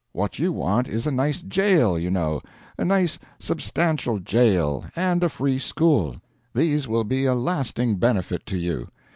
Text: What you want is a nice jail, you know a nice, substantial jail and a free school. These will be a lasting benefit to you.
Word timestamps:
What 0.13 0.39
you 0.39 0.51
want 0.51 0.87
is 0.87 1.05
a 1.05 1.11
nice 1.11 1.43
jail, 1.43 1.99
you 1.99 2.09
know 2.09 2.41
a 2.75 2.83
nice, 2.83 3.19
substantial 3.39 4.17
jail 4.17 4.83
and 4.95 5.21
a 5.21 5.29
free 5.29 5.59
school. 5.59 6.15
These 6.55 6.87
will 6.87 7.03
be 7.03 7.25
a 7.25 7.35
lasting 7.35 7.97
benefit 7.97 8.47
to 8.47 8.57
you. 8.57 8.87